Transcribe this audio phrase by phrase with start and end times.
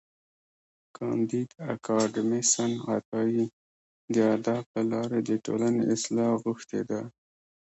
[0.97, 3.45] کانديد اکاډميسن عطایي
[4.13, 7.01] د ادب له لارې د ټولني اصلاح غوښتې ده.